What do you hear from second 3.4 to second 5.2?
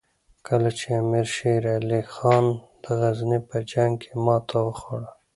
په جنګ کې ماته وخوړه.